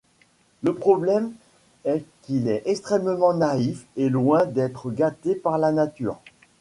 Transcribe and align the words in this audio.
Le 0.63 0.73
problème 0.73 1.31
est 1.85 2.03
qu'il 2.23 2.47
est 2.47 2.63
extrêmement 2.65 3.35
naïf 3.35 3.85
et 3.97 4.09
loin 4.09 4.47
d'être 4.47 4.89
gâté 4.89 5.35
par 5.35 5.59
la 5.59 5.71
nature... 5.71 6.19